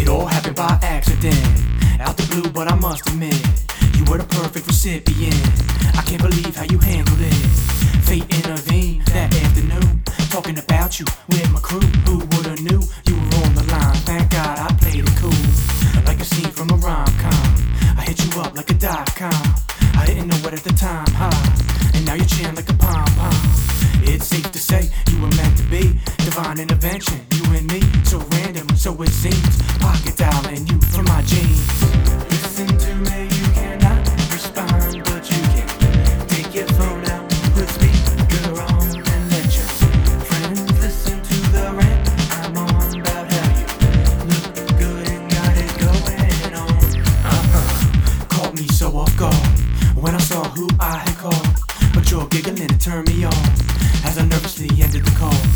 [0.00, 1.36] It all happened by accident,
[2.00, 3.36] out the blue, but I must admit,
[3.94, 5.36] you were the perfect recipient.
[5.92, 7.34] I can't believe how you handled it.
[8.08, 11.84] Fate intervened that afternoon, talking about you with my crew.
[12.08, 13.94] Who would've knew you were on the line?
[14.08, 15.36] Thank God I played it cool,
[16.08, 17.52] like a scene from a rom com.
[17.98, 19.44] I hit you up like a dot com.
[20.00, 21.92] I didn't know it at the time, huh?
[21.92, 23.36] And now you're chilling like a pom pom.
[24.02, 25.92] It's safe to say you were meant to be.
[26.24, 28.18] Divine intervention, you and me, so
[28.80, 29.62] so it seems.
[29.78, 31.68] Pocket dialing you from my jeans.
[32.30, 35.68] Listen to me, you cannot respond, but you can
[36.28, 39.68] take your phone out, put speaker on, and let your
[40.24, 42.08] friends listen to the rant
[42.40, 43.66] I'm on about how you
[44.32, 46.72] look good and got it going on.
[47.36, 48.26] Uh-huh.
[48.30, 49.34] Caught me so off guard
[49.94, 51.48] when I saw who I had called.
[51.92, 53.44] But your giggling turned me on
[54.06, 55.49] as I nervously ended the call.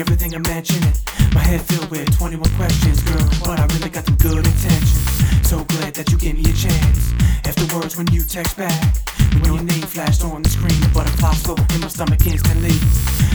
[0.00, 0.92] Everything I'm mentioning.
[1.32, 3.28] My head filled with 21 questions, girl.
[3.44, 5.48] But I really got them good intentions.
[5.48, 7.12] So glad that you gave me a chance.
[7.44, 8.96] Afterwards, when you text back,
[9.32, 12.76] when your name flashed on the screen, the butterflies flew in my stomach instantly.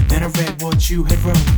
[0.08, 1.50] Then I read what you had wrote.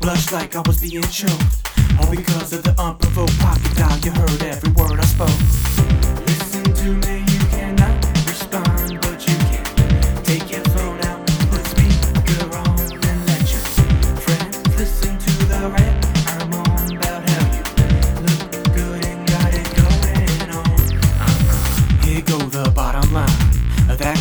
[0.00, 1.68] Blushed like I was being choked.
[2.00, 3.98] All because of the unprovoked pocket dial.
[4.00, 5.35] You heard every word I spoke.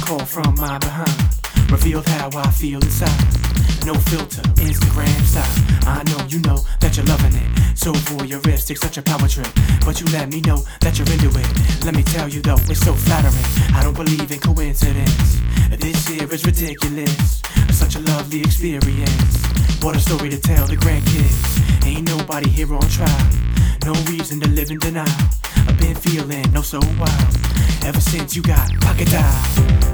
[0.05, 1.17] Call from my behind
[1.71, 3.09] revealed how I feel inside.
[3.87, 5.49] No filter, Instagram style.
[5.87, 7.77] I know you know that you're loving it.
[7.77, 9.49] So voyeuristic, such a power trip.
[9.83, 11.85] But you let me know that you're into it.
[11.85, 13.33] Let me tell you though, it's so flattering.
[13.73, 15.41] I don't believe in coincidence.
[15.79, 17.41] This here is ridiculous.
[17.71, 19.41] Such a lovely experience.
[19.81, 21.83] What a story to tell the grandkids.
[21.83, 23.29] Ain't nobody here on trial.
[23.83, 25.09] No reason to live in denial.
[25.67, 27.35] I've been feeling no so wild
[27.83, 29.84] ever since you got pocket dial.